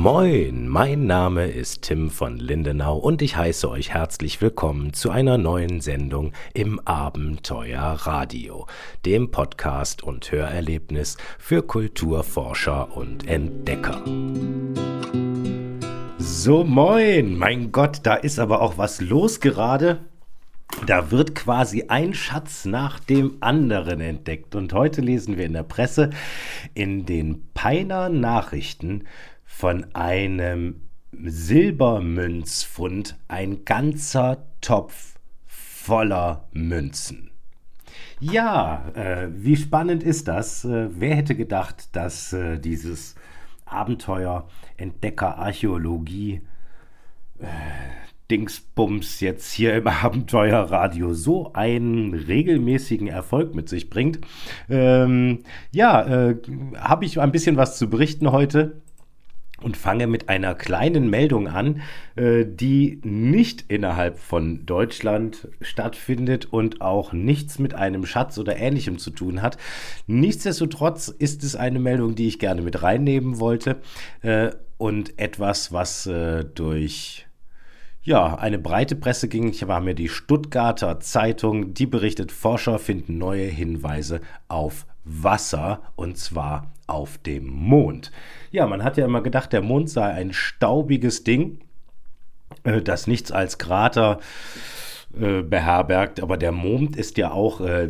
[0.00, 5.38] Moin, mein Name ist Tim von Lindenau und ich heiße euch herzlich willkommen zu einer
[5.38, 8.68] neuen Sendung im Abenteuer Radio,
[9.04, 14.00] dem Podcast und Hörerlebnis für Kulturforscher und Entdecker.
[16.18, 20.04] So, moin, mein Gott, da ist aber auch was los gerade.
[20.86, 24.54] Da wird quasi ein Schatz nach dem anderen entdeckt.
[24.54, 26.10] Und heute lesen wir in der Presse
[26.74, 29.02] in den Peiner Nachrichten
[29.48, 37.30] von einem Silbermünzfund ein ganzer Topf voller Münzen.
[38.20, 40.64] Ja, äh, wie spannend ist das?
[40.64, 43.16] Äh, wer hätte gedacht, dass äh, dieses
[43.64, 46.42] Abenteuer Entdecker Archäologie
[47.40, 47.46] äh,
[48.30, 54.20] Dingsbums jetzt hier im Abenteuerradio so einen regelmäßigen Erfolg mit sich bringt.
[54.68, 56.36] Ähm, ja, äh,
[56.76, 58.82] habe ich ein bisschen was zu berichten heute
[59.62, 61.82] und fange mit einer kleinen Meldung an,
[62.16, 68.98] äh, die nicht innerhalb von Deutschland stattfindet und auch nichts mit einem Schatz oder ähnlichem
[68.98, 69.58] zu tun hat.
[70.06, 73.76] Nichtsdestotrotz ist es eine Meldung, die ich gerne mit reinnehmen wollte
[74.22, 77.26] äh, und etwas, was äh, durch
[78.02, 79.50] ja, eine breite Presse ging.
[79.50, 86.18] Ich habe mir die Stuttgarter Zeitung, die berichtet, Forscher finden neue Hinweise auf Wasser und
[86.18, 88.12] zwar auf dem Mond.
[88.50, 91.60] Ja, man hat ja immer gedacht, der Mond sei ein staubiges Ding,
[92.64, 94.20] äh, das nichts als Krater
[95.18, 97.88] äh, beherbergt, aber der Mond ist ja auch, äh,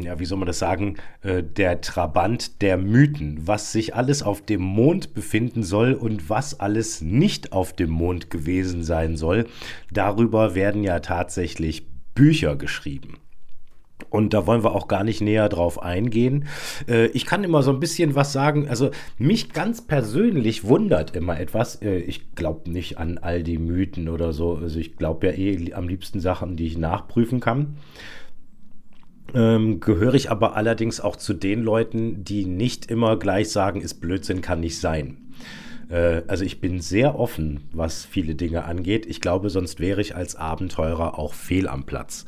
[0.00, 4.42] ja, wie soll man das sagen, äh, der Trabant der Mythen, was sich alles auf
[4.42, 9.46] dem Mond befinden soll und was alles nicht auf dem Mond gewesen sein soll.
[9.90, 13.18] Darüber werden ja tatsächlich Bücher geschrieben.
[14.10, 16.46] Und da wollen wir auch gar nicht näher drauf eingehen.
[16.88, 18.68] Äh, ich kann immer so ein bisschen was sagen.
[18.68, 21.82] Also mich ganz persönlich wundert immer etwas.
[21.82, 24.56] Äh, ich glaube nicht an all die Mythen oder so.
[24.56, 27.76] Also ich glaube ja eh am liebsten Sachen, die ich nachprüfen kann.
[29.34, 33.94] Ähm, gehöre ich aber allerdings auch zu den Leuten, die nicht immer gleich sagen, ist
[33.94, 35.25] Blödsinn, kann nicht sein.
[35.88, 39.06] Äh, also ich bin sehr offen, was viele Dinge angeht.
[39.06, 42.24] Ich glaube, sonst wäre ich als Abenteurer auch fehl am Platz.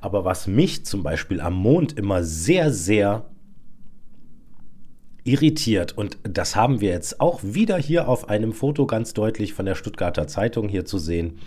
[0.00, 3.26] Aber was mich zum Beispiel am Mond immer sehr, sehr
[5.24, 9.66] irritiert und das haben wir jetzt auch wieder hier auf einem Foto ganz deutlich von
[9.66, 11.38] der Stuttgarter Zeitung hier zu sehen,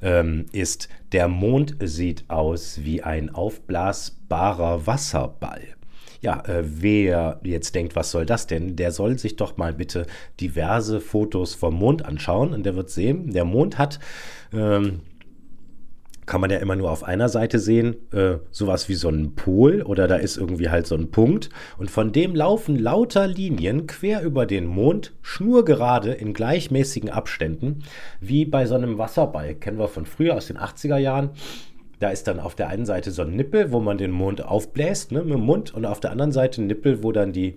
[0.00, 5.76] ähm, ist, der Mond sieht aus wie ein aufblasbarer Wasserball.
[6.22, 10.06] Ja, äh, wer jetzt denkt, was soll das denn, der soll sich doch mal bitte
[10.40, 13.98] diverse Fotos vom Mond anschauen und der wird sehen, der Mond hat,
[14.52, 15.00] ähm,
[16.24, 19.82] kann man ja immer nur auf einer Seite sehen, äh, sowas wie so ein Pol
[19.82, 24.22] oder da ist irgendwie halt so ein Punkt und von dem laufen lauter Linien quer
[24.22, 27.80] über den Mond, schnurgerade in gleichmäßigen Abständen,
[28.20, 31.30] wie bei so einem Wasserball, kennen wir von früher aus den 80er Jahren.
[32.02, 35.12] Da ist dann auf der einen Seite so ein Nippel, wo man den Mond aufbläst
[35.12, 37.54] ne, mit dem Mund und auf der anderen Seite ein Nippel, wo dann die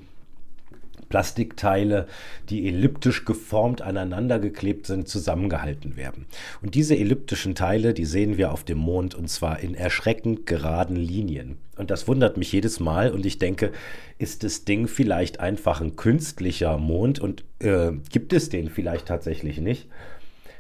[1.10, 2.06] Plastikteile,
[2.50, 6.28] die elliptisch geformt aneinander geklebt sind, zusammengehalten werden.
[6.62, 10.96] Und diese elliptischen Teile, die sehen wir auf dem Mond und zwar in erschreckend geraden
[10.96, 11.58] Linien.
[11.76, 13.72] Und das wundert mich jedes Mal und ich denke,
[14.20, 19.60] ist das Ding vielleicht einfach ein künstlicher Mond und äh, gibt es den vielleicht tatsächlich
[19.60, 19.88] nicht?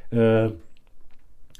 [0.10, 0.50] Äh,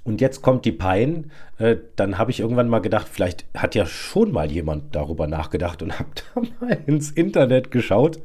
[0.06, 1.32] und jetzt kommt die Pein.
[1.58, 5.82] Äh, dann habe ich irgendwann mal gedacht, vielleicht hat ja schon mal jemand darüber nachgedacht
[5.82, 8.20] und habe da mal ins Internet geschaut.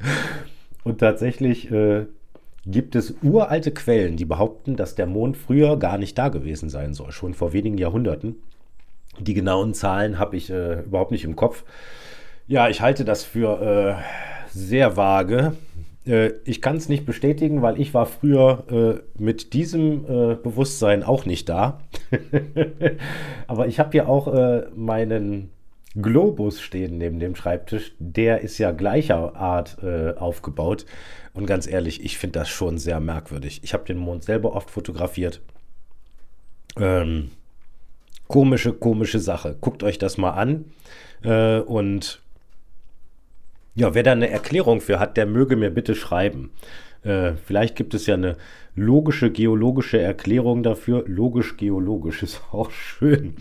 [0.84, 2.06] Und tatsächlich äh,
[2.66, 6.92] gibt es uralte Quellen, die behaupten, dass der Mond früher gar nicht da gewesen sein
[6.92, 8.36] soll, schon vor wenigen Jahrhunderten.
[9.18, 11.64] Die genauen Zahlen habe ich äh, überhaupt nicht im Kopf.
[12.46, 13.98] Ja, ich halte das für
[14.52, 15.52] sehr vage.
[16.06, 18.64] Äh, ich kann es nicht bestätigen, weil ich war früher
[19.18, 21.80] äh, mit diesem äh, Bewusstsein auch nicht da.
[23.46, 25.50] Aber ich habe hier auch äh, meinen
[26.00, 27.92] Globus stehen neben dem Schreibtisch.
[27.98, 30.86] Der ist ja gleicher Art äh, aufgebaut.
[31.34, 33.60] Und ganz ehrlich, ich finde das schon sehr merkwürdig.
[33.62, 35.40] Ich habe den Mond selber oft fotografiert.
[36.76, 37.30] Ähm,
[38.28, 39.56] komische, komische Sache.
[39.60, 40.66] Guckt euch das mal an.
[41.22, 42.22] Äh, und
[43.74, 46.50] ja, wer da eine Erklärung für hat, der möge mir bitte schreiben.
[47.02, 48.36] Äh, vielleicht gibt es ja eine
[48.74, 51.04] logische, geologische Erklärung dafür.
[51.06, 53.34] Logisch-geologisch ist auch schön.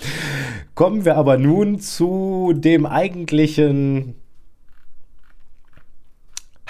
[0.75, 4.15] Kommen wir aber nun zu dem eigentlichen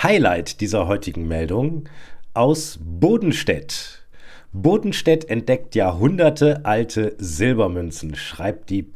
[0.01, 1.89] Highlight dieser heutigen Meldung
[2.33, 4.07] aus Bodenstedt.
[4.51, 8.91] Bodenstedt entdeckt Jahrhunderte alte Silbermünzen, schreibt die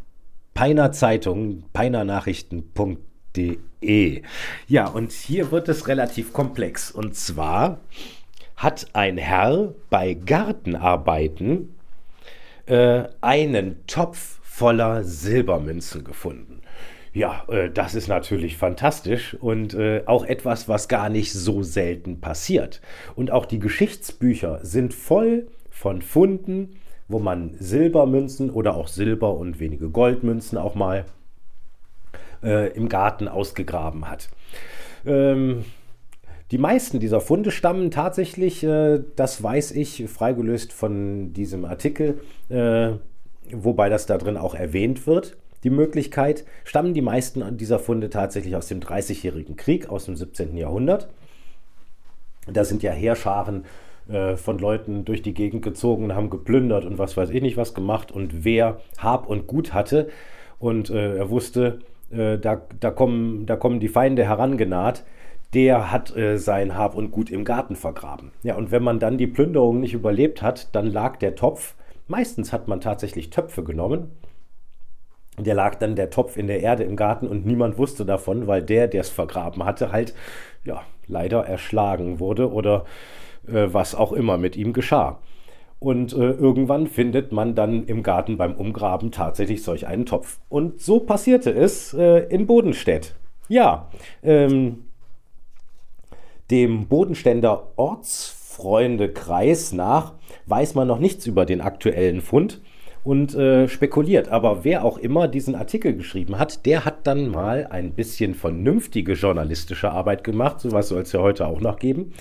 [0.54, 3.13] Peiner Zeitung, peinernachrichten.de.
[4.68, 6.92] Ja, und hier wird es relativ komplex.
[6.92, 7.80] Und zwar
[8.56, 11.76] hat ein Herr bei Gartenarbeiten
[12.66, 16.62] äh, einen Topf voller Silbermünzen gefunden.
[17.14, 22.22] Ja, äh, das ist natürlich fantastisch und äh, auch etwas, was gar nicht so selten
[22.22, 22.82] passiert.
[23.16, 29.60] Und auch die Geschichtsbücher sind voll von Funden, wo man Silbermünzen oder auch Silber und
[29.60, 31.06] wenige Goldmünzen auch mal
[32.44, 34.30] äh, im Garten ausgegraben hat.
[35.06, 35.66] Ähm,
[36.52, 42.92] die meisten dieser Funde stammen tatsächlich, äh, das weiß ich, freigelöst von diesem Artikel, äh,
[43.52, 45.38] wobei das da drin auch erwähnt wird.
[45.64, 50.58] Die Möglichkeit, stammen die meisten dieser Funde tatsächlich aus dem Dreißigjährigen Krieg, aus dem 17.
[50.58, 51.08] Jahrhundert.
[52.46, 53.64] Da sind ja Heerscharen
[54.10, 57.56] äh, von Leuten durch die Gegend gezogen und haben geplündert und was weiß ich nicht
[57.56, 58.12] was gemacht.
[58.12, 60.10] Und wer Hab und Gut hatte
[60.60, 61.80] und äh, er wusste,
[62.14, 65.04] äh, da, da, kommen, da kommen die Feinde herangenaht,
[65.54, 68.32] der hat äh, sein Hab und Gut im Garten vergraben.
[68.42, 71.76] Ja, und wenn man dann die Plünderung nicht überlebt hat, dann lag der Topf,
[72.08, 74.12] meistens hat man tatsächlich Töpfe genommen,
[75.38, 78.62] der lag dann der Topf in der Erde im Garten und niemand wusste davon, weil
[78.62, 80.14] der, der es vergraben hatte, halt,
[80.64, 82.86] ja, leider erschlagen wurde oder
[83.48, 85.20] äh, was auch immer mit ihm geschah.
[85.84, 90.40] Und äh, irgendwann findet man dann im Garten beim Umgraben tatsächlich solch einen Topf.
[90.48, 93.16] Und so passierte es äh, in Bodenstedt.
[93.50, 93.90] Ja,
[94.24, 94.86] ähm,
[96.50, 100.14] dem Bodenständer Ortsfreundekreis nach
[100.46, 102.62] weiß man noch nichts über den aktuellen Fund
[103.04, 104.30] und äh, spekuliert.
[104.30, 109.14] Aber wer auch immer diesen Artikel geschrieben hat, der hat dann mal ein bisschen vernünftige
[109.14, 110.60] journalistische Arbeit gemacht.
[110.62, 112.14] Sowas soll es ja heute auch noch geben.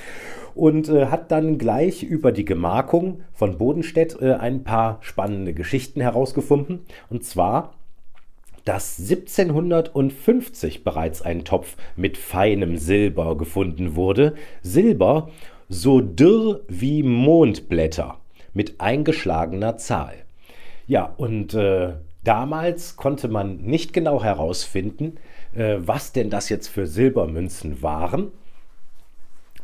[0.55, 6.01] Und äh, hat dann gleich über die Gemarkung von Bodenstedt äh, ein paar spannende Geschichten
[6.01, 6.81] herausgefunden.
[7.09, 7.75] Und zwar
[8.65, 14.35] dass 1750 bereits ein Topf mit feinem Silber gefunden wurde.
[14.63, 15.31] Silber
[15.69, 18.19] so dürr wie Mondblätter
[18.55, 20.15] mit eingeschlagener Zahl.
[20.93, 25.17] Ja, und äh, damals konnte man nicht genau herausfinden,
[25.55, 28.31] äh, was denn das jetzt für Silbermünzen waren.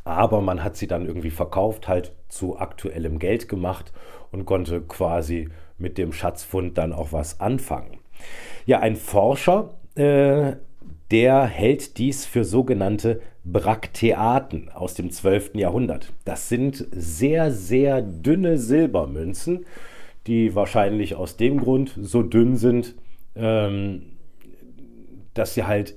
[0.04, 3.92] Aber man hat sie dann irgendwie verkauft, halt zu aktuellem Geld gemacht
[4.32, 7.98] und konnte quasi mit dem Schatzfund dann auch was anfangen.
[8.64, 10.52] Ja, ein Forscher, äh,
[11.10, 15.56] der hält dies für sogenannte Brakteaten aus dem 12.
[15.56, 16.10] Jahrhundert.
[16.24, 19.66] Das sind sehr, sehr dünne Silbermünzen,
[20.28, 22.94] die wahrscheinlich aus dem Grund so dünn sind,
[23.34, 24.02] ähm,
[25.34, 25.96] dass sie halt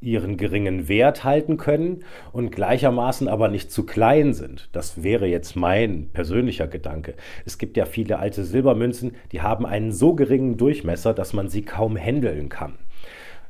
[0.00, 4.68] ihren geringen Wert halten können und gleichermaßen aber nicht zu klein sind.
[4.72, 7.14] Das wäre jetzt mein persönlicher Gedanke.
[7.44, 11.62] Es gibt ja viele alte Silbermünzen, die haben einen so geringen Durchmesser, dass man sie
[11.62, 12.78] kaum händeln kann.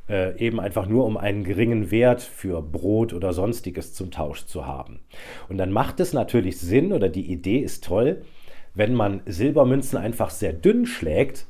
[0.07, 4.65] Äh, eben einfach nur, um einen geringen Wert für Brot oder sonstiges zum Tausch zu
[4.65, 5.01] haben.
[5.49, 8.23] Und dann macht es natürlich Sinn oder die Idee ist toll,
[8.73, 11.47] wenn man Silbermünzen einfach sehr dünn schlägt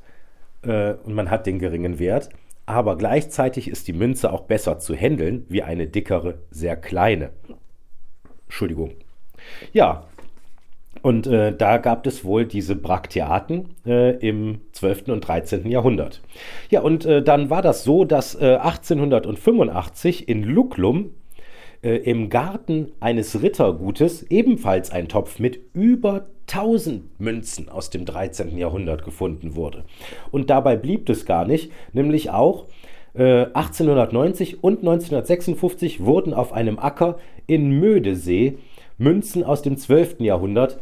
[0.64, 2.30] äh, und man hat den geringen Wert,
[2.66, 7.32] aber gleichzeitig ist die Münze auch besser zu handeln wie eine dickere, sehr kleine.
[8.46, 8.92] Entschuldigung.
[9.74, 10.06] Ja,
[11.02, 15.08] und äh, da gab es wohl diese Brakteaten äh, im 12.
[15.08, 15.70] und 13.
[15.70, 16.22] Jahrhundert.
[16.70, 21.12] Ja, und äh, dann war das so, dass 1885 äh, in Lucklum
[21.82, 28.58] äh, im Garten eines Rittergutes ebenfalls ein Topf mit über 1000 Münzen aus dem 13.
[28.58, 29.84] Jahrhundert gefunden wurde.
[30.32, 32.66] Und dabei blieb es gar nicht, nämlich auch
[33.14, 38.58] äh, 1890 und 1956 wurden auf einem Acker in Mödesee
[38.98, 40.20] Münzen aus dem 12.
[40.20, 40.80] Jahrhundert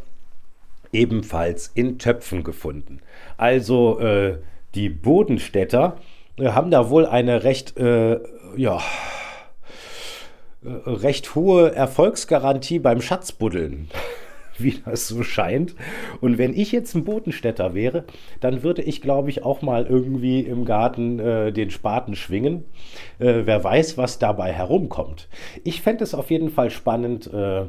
[0.92, 3.00] ebenfalls in Töpfen gefunden.
[3.36, 4.38] Also äh,
[4.74, 5.96] die Bodenstädter
[6.38, 8.18] äh, haben da wohl eine recht, äh,
[8.56, 8.80] ja,
[10.64, 13.88] äh, recht hohe Erfolgsgarantie beim Schatzbuddeln.
[14.62, 15.74] wie das so scheint.
[16.20, 18.04] Und wenn ich jetzt ein Bodenstädter wäre,
[18.40, 22.64] dann würde ich, glaube ich, auch mal irgendwie im Garten äh, den Spaten schwingen.
[23.18, 25.28] Äh, wer weiß, was dabei herumkommt.
[25.64, 27.32] Ich fände es auf jeden Fall spannend.
[27.32, 27.66] Äh,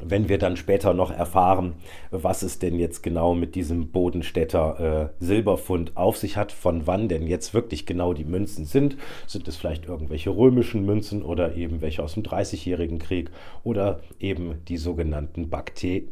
[0.00, 1.74] wenn wir dann später noch erfahren,
[2.10, 7.08] was es denn jetzt genau mit diesem Bodenstädter äh, Silberfund auf sich hat, von wann
[7.08, 8.96] denn jetzt wirklich genau die Münzen sind.
[9.26, 13.30] Sind es vielleicht irgendwelche römischen Münzen oder eben welche aus dem Dreißigjährigen Krieg
[13.62, 16.02] oder eben die sogenannten Bakte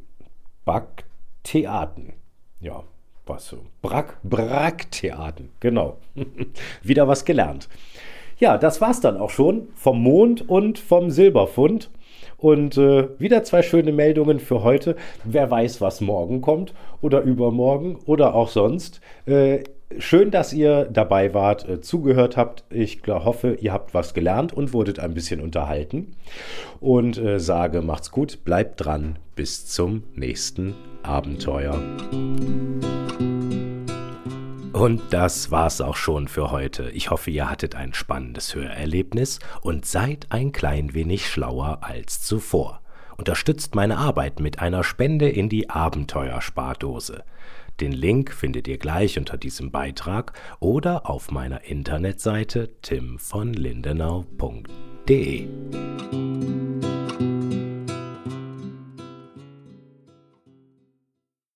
[0.64, 2.12] Bakteaten.
[2.60, 2.84] Ja,
[3.26, 3.66] was so?
[3.82, 5.98] Brack, Bracktheaten, genau.
[6.82, 7.68] Wieder was gelernt.
[8.38, 11.90] Ja, das war's dann auch schon vom Mond und vom Silberfund.
[12.42, 14.96] Und äh, wieder zwei schöne Meldungen für heute.
[15.22, 19.00] Wer weiß, was morgen kommt oder übermorgen oder auch sonst.
[19.26, 19.60] Äh,
[19.98, 22.64] schön, dass ihr dabei wart, äh, zugehört habt.
[22.68, 26.16] Ich hoffe, ihr habt was gelernt und wurdet ein bisschen unterhalten.
[26.80, 31.80] Und äh, sage, macht's gut, bleibt dran, bis zum nächsten Abenteuer.
[34.82, 36.90] Und das war's auch schon für heute.
[36.90, 42.80] Ich hoffe, ihr hattet ein spannendes Hörerlebnis und seid ein klein wenig schlauer als zuvor.
[43.16, 47.22] Unterstützt meine Arbeit mit einer Spende in die Abenteuerspardose.
[47.80, 55.46] Den Link findet ihr gleich unter diesem Beitrag oder auf meiner Internetseite timvonlindenau.de.